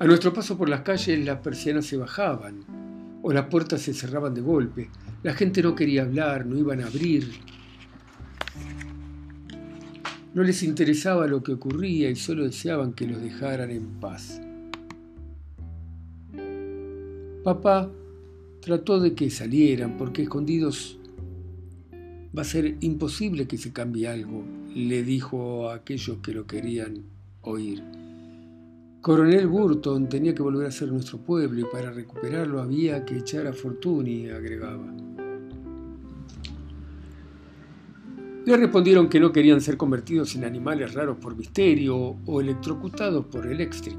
A 0.00 0.04
nuestro 0.04 0.32
paso 0.32 0.58
por 0.58 0.68
las 0.68 0.80
calles 0.80 1.24
las 1.24 1.38
persianas 1.38 1.86
se 1.86 1.96
bajaban 1.96 3.20
o 3.22 3.32
las 3.32 3.46
puertas 3.46 3.82
se 3.82 3.94
cerraban 3.94 4.34
de 4.34 4.40
golpe. 4.40 4.90
La 5.22 5.32
gente 5.32 5.62
no 5.62 5.76
quería 5.76 6.02
hablar, 6.02 6.44
no 6.44 6.58
iban 6.58 6.80
a 6.80 6.88
abrir. 6.88 7.30
No 10.36 10.42
les 10.42 10.62
interesaba 10.62 11.26
lo 11.26 11.42
que 11.42 11.52
ocurría 11.52 12.10
y 12.10 12.14
solo 12.14 12.44
deseaban 12.44 12.92
que 12.92 13.06
los 13.06 13.22
dejaran 13.22 13.70
en 13.70 13.86
paz. 13.98 14.38
Papá 17.42 17.90
trató 18.60 19.00
de 19.00 19.14
que 19.14 19.30
salieran 19.30 19.96
porque 19.96 20.24
escondidos 20.24 20.98
Va 22.36 22.42
a 22.42 22.44
ser 22.44 22.76
imposible 22.80 23.48
que 23.48 23.56
se 23.56 23.72
cambie 23.72 24.08
algo, 24.08 24.44
le 24.74 25.02
dijo 25.02 25.70
a 25.70 25.76
aquellos 25.76 26.18
que 26.18 26.34
lo 26.34 26.46
querían 26.46 27.04
oír. 27.40 27.82
Coronel 29.00 29.46
Burton 29.46 30.06
tenía 30.06 30.34
que 30.34 30.42
volver 30.42 30.66
a 30.66 30.70
ser 30.70 30.92
nuestro 30.92 31.16
pueblo 31.16 31.62
y 31.62 31.64
para 31.64 31.90
recuperarlo 31.92 32.60
había 32.60 33.06
que 33.06 33.16
echar 33.16 33.46
a 33.46 33.54
Fortuny, 33.54 34.28
agregaba. 34.28 35.05
Le 38.46 38.56
respondieron 38.56 39.08
que 39.08 39.18
no 39.18 39.32
querían 39.32 39.60
ser 39.60 39.76
convertidos 39.76 40.36
en 40.36 40.44
animales 40.44 40.94
raros 40.94 41.16
por 41.16 41.34
misterio 41.34 42.16
o 42.24 42.40
electrocutados 42.40 43.26
por 43.26 43.44
Electric. 43.44 43.98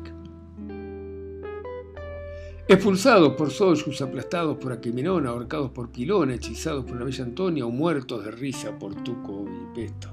Expulsados 2.66 3.34
por 3.34 3.52
Soyuz, 3.52 4.02
aplastados 4.02 4.58
por 4.58 4.72
Aquimenón, 4.72 5.28
ahorcados 5.28 5.72
por 5.72 5.92
Pilón, 5.92 6.32
hechizados 6.32 6.86
por 6.86 6.98
la 6.98 7.04
bella 7.04 7.26
Antonia 7.26 7.66
o 7.66 7.72
muertos 7.72 8.24
de 8.24 8.32
risa 8.32 8.80
por 8.80 8.96
Tuco 9.04 9.46
y 9.50 9.76
Pesto. 9.76 10.08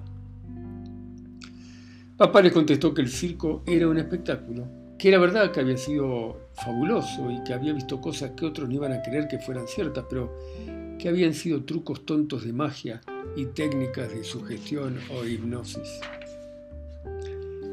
Papá 2.17 2.43
les 2.43 2.53
contestó 2.53 2.93
que 2.93 3.03
el 3.03 3.09
circo 3.11 3.63
era 3.65 3.87
un 3.87 3.99
espectáculo, 3.99 4.67
que 4.99 5.11
era 5.11 5.19
verdad 5.19 5.53
que 5.53 5.61
había 5.61 5.77
sido 5.77 6.49
fabuloso 6.55 7.31
y 7.31 7.41
que 7.45 7.55
había 7.55 7.73
visto 7.73 8.01
cosas 8.01 8.33
que 8.33 8.47
otros 8.47 8.69
no 8.69 8.75
iban 8.75 8.95
a 8.95 9.01
creer 9.01 9.29
que 9.29 9.39
fueran 9.39 9.69
ciertas, 9.69 10.05
pero 10.11 10.37
que 11.05 11.11
habían 11.11 11.35
sido 11.35 11.65
trucos 11.65 12.07
tontos 12.07 12.47
de 12.47 12.55
magia 12.55 13.03
y 13.37 13.45
técnicas 13.45 14.11
de 14.11 14.25
sugestión 14.25 14.97
o 15.15 15.27
hipnosis. 15.27 16.01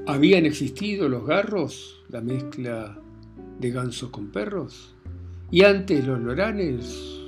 ¿Habían 0.05 0.45
existido 0.45 1.07
los 1.07 1.25
garros, 1.25 2.03
la 2.09 2.19
mezcla 2.19 2.99
de 3.57 3.71
gansos 3.71 4.09
con 4.09 4.33
perros? 4.33 4.93
¿Y 5.49 5.63
antes 5.63 6.05
los 6.05 6.19
loranes? 6.19 7.21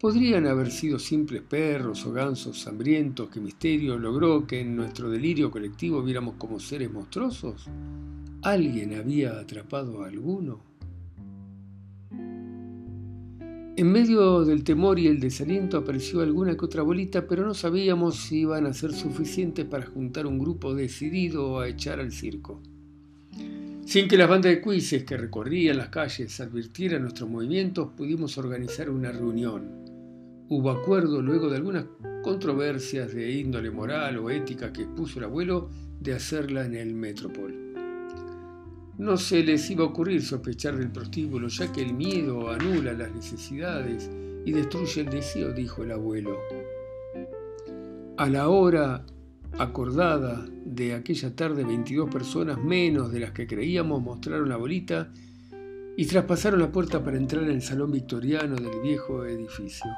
¿Podrían 0.00 0.48
haber 0.48 0.72
sido 0.72 0.98
simples 0.98 1.42
perros 1.42 2.04
o 2.04 2.12
gansos 2.12 2.66
hambrientos 2.66 3.28
que 3.28 3.38
Misterio 3.38 3.96
logró 3.96 4.44
que 4.44 4.58
en 4.58 4.74
nuestro 4.74 5.08
delirio 5.08 5.52
colectivo 5.52 6.02
viéramos 6.02 6.34
como 6.34 6.58
seres 6.58 6.90
monstruosos? 6.90 7.68
¿Alguien 8.42 8.98
había 8.98 9.38
atrapado 9.38 10.02
a 10.02 10.08
alguno? 10.08 10.71
En 13.74 13.90
medio 13.90 14.44
del 14.44 14.64
temor 14.64 14.98
y 14.98 15.06
el 15.06 15.18
desaliento 15.18 15.78
apareció 15.78 16.20
alguna 16.20 16.54
que 16.58 16.64
otra 16.66 16.82
bolita, 16.82 17.26
pero 17.26 17.46
no 17.46 17.54
sabíamos 17.54 18.16
si 18.16 18.40
iban 18.40 18.66
a 18.66 18.74
ser 18.74 18.92
suficientes 18.92 19.64
para 19.64 19.86
juntar 19.86 20.26
un 20.26 20.38
grupo 20.38 20.74
decidido 20.74 21.58
a 21.58 21.68
echar 21.68 21.98
al 21.98 22.12
circo. 22.12 22.60
Sin 23.86 24.08
que 24.08 24.18
las 24.18 24.28
bandas 24.28 24.52
de 24.52 24.60
cuises 24.60 25.04
que 25.04 25.16
recorrían 25.16 25.78
las 25.78 25.88
calles 25.88 26.38
advirtieran 26.40 27.00
nuestros 27.00 27.30
movimientos, 27.30 27.88
pudimos 27.96 28.36
organizar 28.36 28.90
una 28.90 29.10
reunión. 29.10 29.64
Hubo 30.50 30.70
acuerdo 30.70 31.22
luego 31.22 31.48
de 31.48 31.56
algunas 31.56 31.86
controversias 32.22 33.14
de 33.14 33.32
índole 33.32 33.70
moral 33.70 34.18
o 34.18 34.28
ética 34.28 34.70
que 34.70 34.82
expuso 34.82 35.18
el 35.18 35.24
abuelo 35.24 35.70
de 35.98 36.12
hacerla 36.12 36.66
en 36.66 36.74
el 36.74 36.94
Metropol. 36.94 37.61
No 38.98 39.16
se 39.16 39.42
les 39.42 39.70
iba 39.70 39.84
a 39.84 39.88
ocurrir 39.88 40.22
sospechar 40.22 40.76
del 40.76 40.90
prostíbulo, 40.90 41.48
ya 41.48 41.72
que 41.72 41.82
el 41.82 41.94
miedo 41.94 42.50
anula 42.50 42.92
las 42.92 43.10
necesidades 43.12 44.10
y 44.44 44.52
destruye 44.52 45.00
el 45.00 45.10
deseo, 45.10 45.52
dijo 45.52 45.82
el 45.82 45.92
abuelo. 45.92 46.38
A 48.18 48.28
la 48.28 48.48
hora 48.48 49.04
acordada 49.58 50.46
de 50.64 50.94
aquella 50.94 51.34
tarde 51.34 51.64
22 51.64 52.10
personas 52.10 52.62
menos 52.62 53.12
de 53.12 53.20
las 53.20 53.32
que 53.32 53.46
creíamos 53.46 54.02
mostraron 54.02 54.48
la 54.48 54.56
bolita 54.56 55.10
y 55.96 56.06
traspasaron 56.06 56.60
la 56.60 56.72
puerta 56.72 57.02
para 57.02 57.16
entrar 57.16 57.44
en 57.44 57.50
el 57.50 57.62
salón 57.62 57.92
victoriano 57.92 58.56
del 58.56 58.80
viejo 58.82 59.24
edificio. 59.24 59.90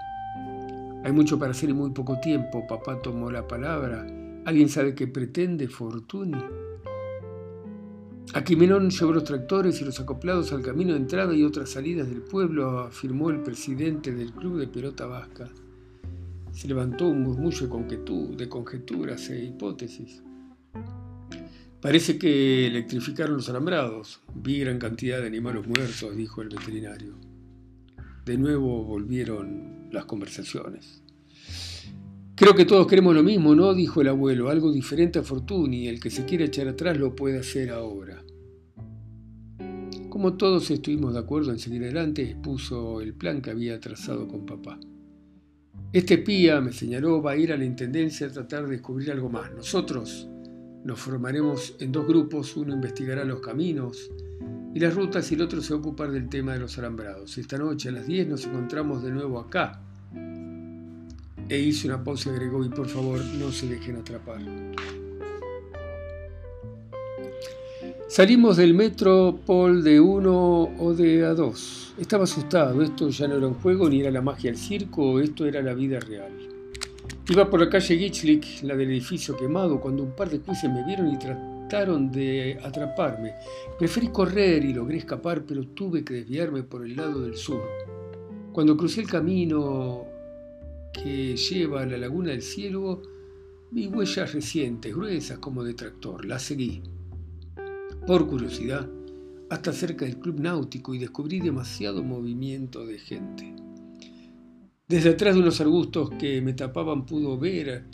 Hay 1.05 1.13
mucho 1.13 1.39
para 1.39 1.51
hacer 1.51 1.71
en 1.71 1.77
muy 1.77 1.91
poco 1.91 2.19
tiempo, 2.21 2.67
papá 2.67 3.01
tomó 3.03 3.31
la 3.31 3.47
palabra. 3.47 4.07
¿Alguien 4.45 4.69
sabe 4.69 4.95
qué 4.95 5.07
pretende 5.07 5.69
Fortuny? 5.69 6.64
Aquimenón 8.33 8.91
llevó 8.91 9.13
los 9.13 9.25
tractores 9.25 9.81
y 9.81 9.85
los 9.85 10.01
acoplados 10.01 10.53
al 10.53 10.63
camino 10.63 10.93
de 10.93 10.99
entrada 10.99 11.35
y 11.35 11.45
otras 11.45 11.71
salidas 11.71 12.09
del 12.09 12.23
pueblo, 12.23 12.81
afirmó 12.81 13.31
el 13.31 13.43
presidente 13.43 14.13
del 14.13 14.33
club 14.33 14.59
de 14.59 14.67
pelota 14.67 15.07
vasca 15.07 15.51
se 16.55 16.69
levantó 16.69 17.09
un 17.09 17.23
murmullo 17.23 17.67
de, 17.67 18.37
de 18.37 18.49
conjeturas 18.49 19.29
e 19.31 19.45
hipótesis. 19.45 20.23
Parece 21.81 22.17
que 22.17 22.67
electrificaron 22.69 23.37
los 23.37 23.49
alambrados. 23.49 24.21
Vi 24.35 24.61
gran 24.61 24.79
cantidad 24.79 25.21
de 25.21 25.27
animales 25.27 25.67
muertos, 25.67 26.17
dijo 26.17 26.41
el 26.43 26.49
veterinario. 26.49 27.15
De 28.25 28.39
nuevo 28.39 28.85
volvieron 28.85 29.89
las 29.91 30.07
conversaciones. 30.07 31.03
Creo 32.37 32.57
que 32.57 32.65
todos 32.65 32.89
queremos 32.89 33.15
lo 33.15 33.23
mismo, 33.23 33.55
¿no? 33.55 33.73
dijo 33.75 34.01
el 34.01 34.09
abuelo, 34.09 34.49
algo 34.49 34.73
diferente 34.73 35.21
a 35.21 35.23
Fortuny. 35.23 35.87
El 35.87 36.01
que 36.01 36.11
se 36.11 36.25
quiere 36.25 36.47
echar 36.47 36.67
atrás 36.67 36.97
lo 36.99 37.15
puede 37.15 37.39
hacer 37.39 37.71
ahora. 37.71 38.25
Como 40.09 40.37
todos 40.37 40.69
estuvimos 40.73 41.13
de 41.13 41.21
acuerdo 41.21 41.53
en 41.53 41.61
seguir 41.61 41.85
adelante, 41.85 42.23
expuso 42.23 43.01
el 43.01 43.15
plan 43.15 43.41
que 43.41 43.51
había 43.51 43.79
trazado 43.79 44.27
con 44.27 44.45
papá. 44.45 44.81
Este 45.93 46.19
pía, 46.19 46.61
me 46.61 46.73
señaló, 46.73 47.23
va 47.23 47.33
a 47.33 47.37
ir 47.37 47.53
a 47.53 47.57
la 47.57 47.65
Intendencia 47.65 48.27
a 48.27 48.33
tratar 48.33 48.65
de 48.65 48.73
descubrir 48.73 49.13
algo 49.13 49.31
más. 49.31 49.53
Nosotros 49.53 50.29
nos 50.85 50.99
formaremos 50.99 51.77
en 51.79 51.93
dos 51.93 52.05
grupos, 52.05 52.57
uno 52.57 52.75
investigará 52.75 53.25
los 53.25 53.41
caminos 53.41 54.11
y 54.75 54.81
las 54.81 54.93
rutas 54.93 55.31
y 55.31 55.37
el 55.37 55.43
otro 55.43 55.63
se 55.63 55.73
va 55.73 55.79
a 55.79 55.83
ocupar 55.83 56.11
del 56.11 56.29
tema 56.29 56.55
de 56.55 56.59
los 56.59 56.77
alambrados. 56.79 57.39
Esta 57.39 57.59
noche 57.59 57.91
a 57.91 57.93
las 57.93 58.09
10 58.09 58.27
nos 58.27 58.45
encontramos 58.45 59.05
de 59.05 59.13
nuevo 59.13 59.39
acá. 59.39 59.84
E 61.49 61.59
hizo 61.59 61.89
una 61.89 62.03
pausa 62.03 62.31
y 62.31 62.33
agregó, 62.33 62.65
y 62.65 62.69
por 62.69 62.89
favor 62.89 63.23
no 63.39 63.53
se 63.53 63.69
dejen 63.69 63.97
atrapar. 63.97 64.41
Salimos 68.09 68.57
del 68.57 68.75
metro 68.75 69.41
Paul 69.45 69.83
de 69.83 69.99
1 69.99 70.71
o 70.79 70.95
de 70.95 71.27
A2. 71.27 71.95
Estaba 71.99 72.25
asustado, 72.25 72.83
esto 72.83 73.09
ya 73.09 73.27
no 73.27 73.37
era 73.37 73.47
un 73.47 73.55
juego 73.55 73.89
ni 73.89 74.01
era 74.01 74.11
la 74.11 74.23
magia 74.23 74.51
del 74.51 74.59
circo, 74.59 75.21
esto 75.21 75.47
era 75.47 75.61
la 75.63 75.75
vida 75.75 75.99
real. 76.01 76.33
Iba 77.29 77.49
por 77.51 77.61
la 77.61 77.69
calle 77.69 77.97
Gichlik, 77.97 78.63
la 78.63 78.77
del 78.77 78.91
edificio 78.91 79.37
quemado, 79.37 79.81
cuando 79.81 80.03
un 80.03 80.13
par 80.13 80.31
de 80.31 80.39
jueces 80.39 80.71
me 80.71 80.85
vieron 80.85 81.13
y 81.13 81.19
trataron 81.19 82.13
de 82.13 82.59
atraparme. 82.63 83.33
Preferí 83.79 84.09
correr 84.09 84.65
y 84.65 84.75
logré 84.75 84.99
escapar, 84.99 85.43
pero 85.43 85.67
tuve 85.69 86.05
que 86.05 86.15
desviarme 86.15 86.63
por 86.63 86.85
el 86.85 86.97
lado 86.97 87.23
del 87.23 87.37
sur. 87.37 87.63
Cuando 88.53 88.77
crucé 88.77 89.01
el 89.01 89.09
camino 89.09 90.14
que 90.95 91.37
lleva 91.37 91.83
a 91.83 91.87
la 91.87 91.99
laguna 91.99 92.31
del 92.31 92.43
cielo, 92.43 93.03
vi 93.71 93.89
huellas 93.89 94.33
recientes, 94.33 94.95
gruesas 94.95 95.39
como 95.39 95.65
de 95.65 95.75
tractor. 95.75 96.25
Las 96.25 96.43
seguí 96.43 96.81
por 98.07 98.27
curiosidad, 98.27 98.87
hasta 99.49 99.73
cerca 99.73 100.05
del 100.05 100.19
club 100.19 100.39
náutico 100.39 100.95
y 100.95 100.99
descubrí 100.99 101.41
demasiado 101.41 102.03
movimiento 102.03 102.85
de 102.85 102.99
gente. 102.99 103.55
Desde 104.87 105.11
atrás 105.11 105.35
de 105.35 105.41
unos 105.41 105.61
arbustos 105.61 106.11
que 106.11 106.43
me 106.43 106.53
tapaban 106.53 107.07
pudo 107.07 107.39
ver 107.39 107.85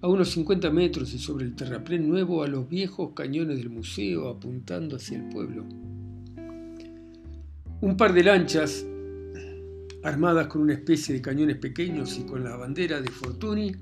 a 0.00 0.08
unos 0.08 0.30
50 0.30 0.70
metros 0.70 1.12
y 1.12 1.18
sobre 1.18 1.44
el 1.44 1.54
terraplén 1.54 2.08
nuevo 2.08 2.42
a 2.42 2.48
los 2.48 2.68
viejos 2.68 3.12
cañones 3.14 3.58
del 3.58 3.68
museo 3.68 4.28
apuntando 4.28 4.96
hacia 4.96 5.18
el 5.18 5.28
pueblo. 5.28 5.64
Un 7.80 7.96
par 7.96 8.14
de 8.14 8.24
lanchas 8.24 8.86
armadas 10.02 10.46
con 10.46 10.62
una 10.62 10.74
especie 10.74 11.14
de 11.14 11.22
cañones 11.22 11.56
pequeños 11.56 12.18
y 12.18 12.24
con 12.24 12.44
la 12.44 12.56
bandera 12.56 13.00
de 13.00 13.10
Fortuny, 13.10 13.76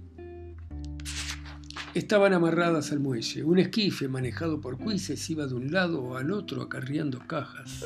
estaban 1.94 2.32
amarradas 2.32 2.92
al 2.92 3.00
muelle. 3.00 3.42
Un 3.42 3.58
esquife 3.58 4.08
manejado 4.08 4.60
por 4.60 4.78
cuises 4.78 5.28
iba 5.30 5.46
de 5.46 5.54
un 5.54 5.72
lado 5.72 6.16
al 6.16 6.30
otro 6.30 6.62
acarreando 6.62 7.18
cajas. 7.26 7.84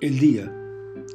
El 0.00 0.18
día 0.18 0.52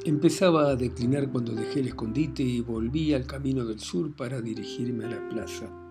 empezaba 0.06 0.70
a 0.70 0.76
declinar 0.76 1.30
cuando 1.30 1.54
dejé 1.54 1.82
el 1.82 1.90
escondite 1.90 2.42
y 2.42 2.62
volví 2.62 3.14
al 3.14 3.26
camino 3.26 3.66
del 3.66 3.80
sur 3.80 4.16
para 4.16 4.42
dirigirme 4.42 5.06
a 5.06 5.10
la 5.10 5.30
plaza. 5.30 5.89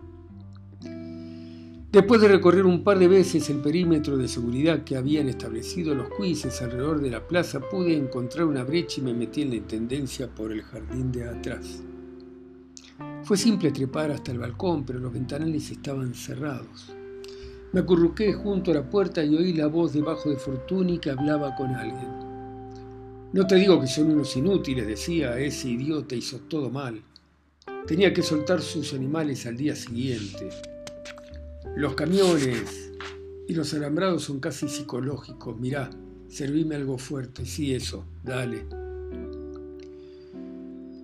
Después 1.91 2.21
de 2.21 2.29
recorrer 2.29 2.67
un 2.67 2.85
par 2.85 2.99
de 2.99 3.09
veces 3.09 3.49
el 3.49 3.61
perímetro 3.61 4.19
de 4.19 4.29
seguridad 4.29 4.85
que 4.85 4.97
habían 4.97 5.27
establecido 5.27 5.95
los 5.95 6.11
cuises 6.11 6.61
alrededor 6.61 7.01
de 7.01 7.09
la 7.09 7.27
plaza, 7.27 7.61
pude 7.61 7.97
encontrar 7.97 8.45
una 8.45 8.63
brecha 8.63 9.01
y 9.01 9.05
me 9.05 9.15
metí 9.15 9.41
en 9.41 9.49
la 9.49 9.57
intendencia 9.57 10.29
por 10.29 10.53
el 10.53 10.63
jardín 10.63 11.11
de 11.11 11.27
atrás. 11.27 11.83
Fue 13.23 13.39
simple 13.39 13.73
trepar 13.73 14.11
hasta 14.11 14.33
el 14.33 14.39
balcón, 14.39 14.85
pero 14.85 14.99
los 14.99 15.15
ventanales 15.15 15.71
estaban 15.71 16.13
cerrados. 16.13 16.93
Me 17.73 17.81
acurruqué 17.81 18.35
junto 18.35 18.71
a 18.71 18.75
la 18.75 18.91
puerta 18.91 19.25
y 19.25 19.35
oí 19.35 19.55
la 19.55 19.67
voz 19.67 19.95
debajo 19.95 20.29
de 20.29 20.37
Fortuny 20.37 20.99
que 20.99 21.11
hablaba 21.11 21.57
con 21.57 21.75
alguien. 21.75 22.11
No 23.33 23.47
te 23.47 23.55
digo 23.55 23.81
que 23.81 23.87
son 23.87 24.11
unos 24.11 24.37
inútiles, 24.37 24.87
decía, 24.87 25.39
ese 25.39 25.71
idiota 25.71 26.15
hizo 26.15 26.39
todo 26.41 26.69
mal. 26.69 27.01
Tenía 27.87 28.13
que 28.13 28.23
soltar 28.23 28.61
sus 28.61 28.93
animales 28.93 29.47
al 29.47 29.57
día 29.57 29.75
siguiente. 29.75 30.51
Los 31.77 31.95
camiones 31.95 32.93
y 33.47 33.55
los 33.55 33.73
alambrados 33.75 34.25
son 34.25 34.41
casi 34.41 34.69
psicológicos. 34.69 35.59
Mirá, 35.59 35.91
servime 36.29 36.75
algo 36.75 36.99
fuerte. 36.99 37.47
Sí, 37.47 37.75
eso, 37.75 38.05
dale. 38.25 38.65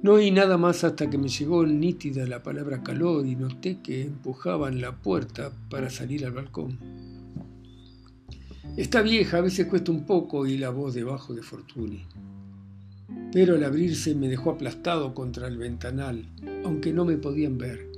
No 0.04 0.12
oí 0.12 0.30
nada 0.30 0.58
más 0.58 0.84
hasta 0.84 1.08
que 1.08 1.16
me 1.16 1.28
llegó 1.28 1.64
nítida 1.64 2.26
la 2.26 2.42
palabra 2.42 2.82
calor 2.82 3.24
y 3.24 3.36
noté 3.36 3.80
que 3.80 4.02
empujaban 4.02 4.82
la 4.82 4.96
puerta 4.96 5.50
para 5.70 5.88
salir 5.88 6.26
al 6.26 6.32
balcón. 6.32 6.78
Está 8.76 9.00
vieja, 9.00 9.38
a 9.38 9.40
veces 9.40 9.66
cuesta 9.66 9.92
un 9.92 10.04
poco 10.04 10.46
y 10.46 10.58
la 10.58 10.68
voz 10.68 10.92
debajo 10.92 11.32
de 11.32 11.42
Fortuny. 11.42 12.04
Pero 13.32 13.54
al 13.54 13.64
abrirse 13.64 14.14
me 14.14 14.28
dejó 14.28 14.50
aplastado 14.50 15.14
contra 15.14 15.48
el 15.48 15.56
ventanal, 15.56 16.28
aunque 16.64 16.92
no 16.92 17.06
me 17.06 17.16
podían 17.16 17.56
ver. 17.56 17.93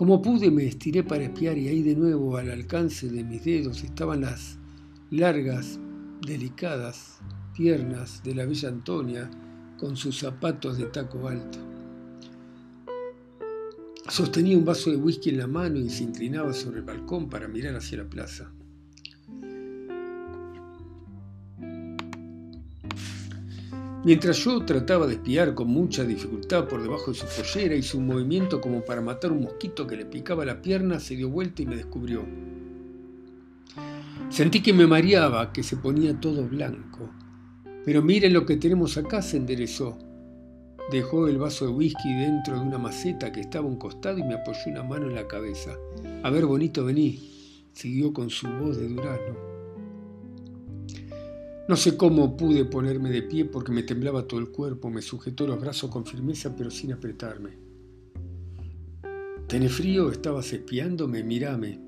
Como 0.00 0.22
pude 0.22 0.50
me 0.50 0.64
estiré 0.64 1.04
para 1.04 1.24
espiar 1.24 1.58
y 1.58 1.68
ahí 1.68 1.82
de 1.82 1.94
nuevo 1.94 2.38
al 2.38 2.50
alcance 2.50 3.10
de 3.10 3.22
mis 3.22 3.44
dedos 3.44 3.84
estaban 3.84 4.22
las 4.22 4.56
largas, 5.10 5.78
delicadas 6.26 7.18
piernas 7.54 8.22
de 8.24 8.34
la 8.34 8.46
bella 8.46 8.70
Antonia 8.70 9.30
con 9.78 9.98
sus 9.98 10.18
zapatos 10.18 10.78
de 10.78 10.86
taco 10.86 11.28
alto. 11.28 11.58
Sostenía 14.08 14.56
un 14.56 14.64
vaso 14.64 14.90
de 14.90 14.96
whisky 14.96 15.28
en 15.28 15.36
la 15.36 15.46
mano 15.46 15.78
y 15.78 15.90
se 15.90 16.04
inclinaba 16.04 16.54
sobre 16.54 16.78
el 16.78 16.86
balcón 16.86 17.28
para 17.28 17.46
mirar 17.46 17.76
hacia 17.76 17.98
la 17.98 18.08
plaza. 18.08 18.50
Mientras 24.02 24.38
yo 24.38 24.64
trataba 24.64 25.06
de 25.06 25.14
espiar 25.14 25.54
con 25.54 25.68
mucha 25.68 26.04
dificultad 26.04 26.66
por 26.66 26.82
debajo 26.82 27.10
de 27.12 27.18
su 27.18 27.26
pollera, 27.26 27.74
hizo 27.74 27.98
un 27.98 28.06
movimiento 28.06 28.58
como 28.58 28.82
para 28.82 29.02
matar 29.02 29.30
un 29.30 29.42
mosquito 29.42 29.86
que 29.86 29.96
le 29.96 30.06
picaba 30.06 30.46
la 30.46 30.62
pierna, 30.62 30.98
se 30.98 31.16
dio 31.16 31.28
vuelta 31.28 31.60
y 31.60 31.66
me 31.66 31.76
descubrió. 31.76 32.24
Sentí 34.30 34.62
que 34.62 34.72
me 34.72 34.86
mareaba, 34.86 35.52
que 35.52 35.62
se 35.62 35.76
ponía 35.76 36.18
todo 36.18 36.48
blanco. 36.48 37.10
Pero 37.84 38.00
miren 38.00 38.32
lo 38.32 38.46
que 38.46 38.56
tenemos 38.56 38.96
acá, 38.96 39.20
se 39.20 39.36
enderezó. 39.36 39.98
Dejó 40.90 41.28
el 41.28 41.36
vaso 41.36 41.66
de 41.66 41.72
whisky 41.72 42.14
dentro 42.14 42.54
de 42.54 42.60
una 42.66 42.78
maceta 42.78 43.30
que 43.30 43.40
estaba 43.40 43.66
a 43.66 43.68
un 43.68 43.76
costado 43.76 44.18
y 44.18 44.22
me 44.22 44.34
apoyó 44.34 44.60
una 44.68 44.82
mano 44.82 45.08
en 45.08 45.14
la 45.14 45.28
cabeza. 45.28 45.76
A 46.22 46.30
ver, 46.30 46.46
bonito, 46.46 46.86
vení. 46.86 47.18
Siguió 47.74 48.14
con 48.14 48.30
su 48.30 48.48
voz 48.48 48.78
de 48.78 48.88
durazno. 48.88 49.49
No 51.70 51.76
sé 51.76 51.96
cómo 51.96 52.36
pude 52.36 52.64
ponerme 52.64 53.10
de 53.10 53.22
pie 53.22 53.44
porque 53.44 53.70
me 53.70 53.84
temblaba 53.84 54.26
todo 54.26 54.40
el 54.40 54.48
cuerpo, 54.48 54.90
me 54.90 55.02
sujetó 55.02 55.46
los 55.46 55.60
brazos 55.60 55.88
con 55.88 56.04
firmeza 56.04 56.56
pero 56.56 56.68
sin 56.68 56.92
apretarme. 56.92 57.50
¿Tenés 59.46 59.72
frío? 59.74 60.10
¿Estabas 60.10 60.52
espiándome? 60.52 61.22
Mírame. 61.22 61.78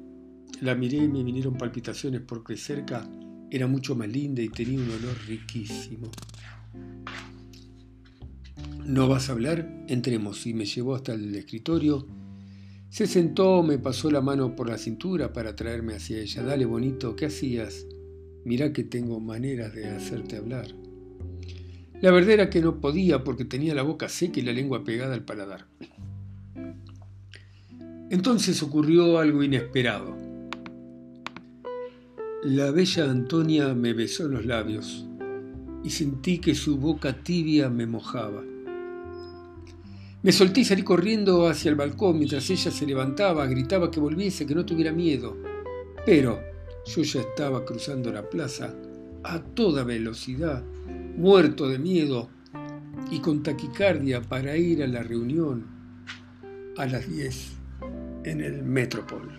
La 0.60 0.76
miré 0.76 0.98
y 0.98 1.08
me 1.08 1.24
vinieron 1.24 1.54
palpitaciones 1.54 2.20
porque 2.20 2.56
cerca 2.56 3.10
era 3.50 3.66
mucho 3.66 3.96
más 3.96 4.06
linda 4.06 4.40
y 4.40 4.50
tenía 4.50 4.78
un 4.78 4.88
olor 4.88 5.16
riquísimo. 5.26 6.12
¿No 8.84 9.08
vas 9.08 9.30
a 9.30 9.32
hablar? 9.32 9.84
Entremos. 9.88 10.46
Y 10.46 10.54
me 10.54 10.64
llevó 10.64 10.94
hasta 10.94 11.14
el 11.14 11.34
escritorio. 11.34 12.06
Se 12.88 13.08
sentó, 13.08 13.64
me 13.64 13.78
pasó 13.78 14.12
la 14.12 14.20
mano 14.20 14.54
por 14.54 14.68
la 14.68 14.78
cintura 14.78 15.32
para 15.32 15.56
traerme 15.56 15.94
hacia 15.94 16.20
ella. 16.20 16.44
Dale, 16.44 16.66
bonito, 16.66 17.16
¿qué 17.16 17.26
hacías? 17.26 17.84
Mirá 18.44 18.72
que 18.72 18.84
tengo 18.84 19.20
maneras 19.20 19.74
de 19.74 19.88
hacerte 19.88 20.36
hablar. 20.36 20.66
La 22.00 22.10
verdad 22.10 22.32
era 22.32 22.50
que 22.50 22.60
no 22.60 22.80
podía 22.80 23.22
porque 23.22 23.44
tenía 23.44 23.74
la 23.74 23.82
boca 23.82 24.08
seca 24.08 24.40
y 24.40 24.42
la 24.42 24.52
lengua 24.52 24.82
pegada 24.82 25.14
al 25.14 25.24
paladar. 25.24 25.66
Entonces 28.10 28.62
ocurrió 28.62 29.18
algo 29.18 29.42
inesperado. 29.42 30.16
La 32.42 32.72
bella 32.72 33.08
Antonia 33.08 33.72
me 33.72 33.92
besó 33.92 34.26
los 34.26 34.44
labios 34.44 35.06
y 35.84 35.90
sentí 35.90 36.38
que 36.38 36.56
su 36.56 36.76
boca 36.76 37.22
tibia 37.22 37.70
me 37.70 37.86
mojaba. 37.86 38.42
Me 40.22 40.32
solté 40.32 40.60
y 40.60 40.64
salí 40.64 40.82
corriendo 40.82 41.46
hacia 41.46 41.68
el 41.68 41.76
balcón 41.76 42.18
mientras 42.18 42.50
ella 42.50 42.70
se 42.70 42.86
levantaba, 42.86 43.46
gritaba 43.46 43.90
que 43.90 44.00
volviese, 44.00 44.44
que 44.44 44.54
no 44.54 44.66
tuviera 44.66 44.92
miedo. 44.92 45.36
Pero 46.04 46.51
yo 46.86 47.02
ya 47.02 47.20
estaba 47.20 47.64
cruzando 47.64 48.12
la 48.12 48.28
plaza 48.28 48.74
a 49.24 49.40
toda 49.40 49.84
velocidad, 49.84 50.62
muerto 51.16 51.68
de 51.68 51.78
miedo 51.78 52.28
y 53.10 53.20
con 53.20 53.42
taquicardia 53.42 54.20
para 54.20 54.56
ir 54.56 54.82
a 54.82 54.86
la 54.86 55.02
reunión 55.02 55.66
a 56.76 56.86
las 56.86 57.08
10 57.08 57.52
en 58.24 58.40
el 58.40 58.62
Metropol. 58.62 59.30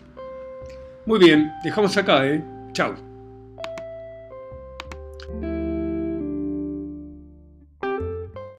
Muy 1.05 1.19
bien, 1.19 1.51
dejamos 1.63 1.97
acá, 1.97 2.25
¿eh? 2.27 2.43
Chao. 2.71 2.95